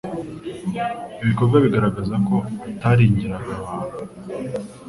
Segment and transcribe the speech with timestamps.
[1.23, 2.35] ibokorwai bigaragaza ko
[2.71, 3.95] ataringiraga abantu